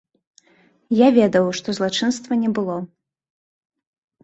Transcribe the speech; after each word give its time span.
Я 0.99 1.09
ведаў, 1.17 1.45
што 1.59 1.77
злачынства 1.79 2.39
не 2.47 2.51
было. 2.61 2.75